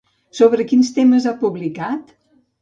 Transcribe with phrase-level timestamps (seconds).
[0.37, 2.17] Sobre quins temes ha publicat?